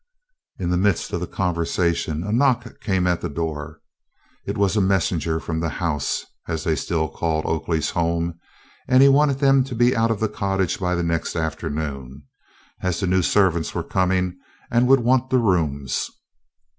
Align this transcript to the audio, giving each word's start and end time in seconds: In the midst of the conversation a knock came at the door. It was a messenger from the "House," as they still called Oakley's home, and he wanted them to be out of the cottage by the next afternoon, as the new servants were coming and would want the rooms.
In 0.57 0.71
the 0.71 0.77
midst 0.81 1.13
of 1.13 1.19
the 1.19 1.27
conversation 1.27 2.23
a 2.23 2.31
knock 2.31 2.79
came 2.79 3.05
at 3.05 3.21
the 3.21 3.29
door. 3.29 3.81
It 4.47 4.57
was 4.57 4.75
a 4.75 4.81
messenger 4.81 5.39
from 5.39 5.59
the 5.59 5.69
"House," 5.69 6.25
as 6.47 6.63
they 6.63 6.75
still 6.75 7.07
called 7.07 7.45
Oakley's 7.45 7.91
home, 7.91 8.39
and 8.87 9.03
he 9.03 9.09
wanted 9.09 9.37
them 9.37 9.63
to 9.63 9.75
be 9.75 9.95
out 9.95 10.09
of 10.09 10.19
the 10.19 10.27
cottage 10.27 10.79
by 10.79 10.95
the 10.95 11.03
next 11.03 11.35
afternoon, 11.35 12.23
as 12.81 12.99
the 12.99 13.05
new 13.05 13.21
servants 13.21 13.75
were 13.75 13.83
coming 13.83 14.39
and 14.71 14.87
would 14.87 15.01
want 15.01 15.29
the 15.29 15.37
rooms. 15.37 16.09